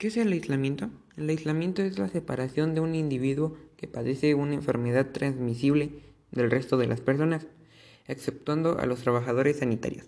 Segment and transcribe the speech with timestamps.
[0.00, 0.88] ¿Qué es el aislamiento?
[1.18, 5.90] El aislamiento es la separación de un individuo que padece una enfermedad transmisible
[6.30, 7.46] del resto de las personas,
[8.06, 10.06] exceptuando a los trabajadores sanitarios.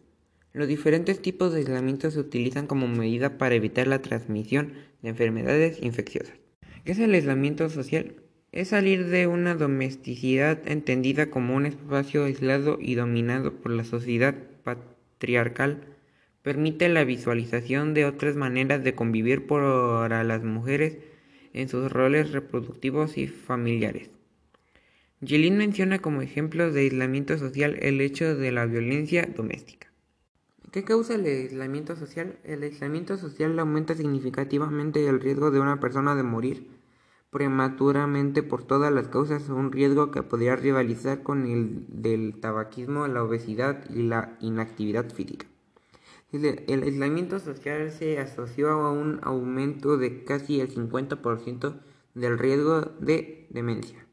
[0.54, 5.82] Los diferentes tipos de aislamiento se utilizan como medida para evitar la transmisión de enfermedades
[5.82, 6.38] infecciosas.
[6.86, 8.14] ¿Qué es el aislamiento social?
[8.50, 14.36] Es salir de una domesticidad entendida como un espacio aislado y dominado por la sociedad
[14.64, 15.84] patriarcal
[16.42, 20.98] permite la visualización de otras maneras de convivir para las mujeres
[21.52, 24.10] en sus roles reproductivos y familiares.
[25.20, 29.88] Yelin menciona como ejemplo de aislamiento social el hecho de la violencia doméstica.
[30.72, 32.38] ¿Qué causa el aislamiento social?
[32.44, 36.66] El aislamiento social aumenta significativamente el riesgo de una persona de morir
[37.30, 43.22] prematuramente por todas las causas, un riesgo que podría rivalizar con el del tabaquismo, la
[43.22, 45.46] obesidad y la inactividad física.
[46.32, 51.78] El aislamiento social se asoció a un aumento de casi el 50%
[52.14, 54.06] del riesgo de demencia.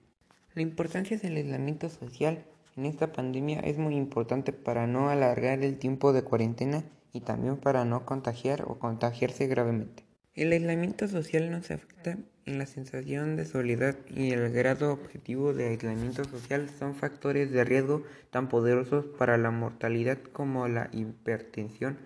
[0.54, 5.78] La importancia del aislamiento social en esta pandemia es muy importante para no alargar el
[5.78, 10.04] tiempo de cuarentena y también para no contagiar o contagiarse gravemente.
[10.36, 15.68] El aislamiento social nos afecta en la sensación de soledad y el grado objetivo de
[15.68, 21.98] aislamiento social son factores de riesgo tan poderosos para la mortalidad como la hipertensión,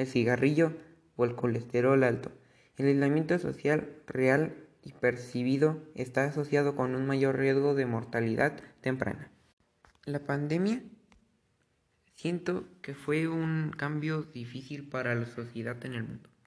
[0.00, 0.72] el cigarrillo
[1.16, 2.32] o el colesterol alto.
[2.76, 9.30] El aislamiento social real y percibido está asociado con un mayor riesgo de mortalidad temprana.
[10.06, 10.82] La pandemia
[12.14, 16.30] siento que fue un cambio difícil para la sociedad en el mundo.